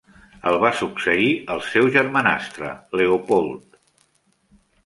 [0.51, 3.81] El va succeir el seu germanastre, Leopold.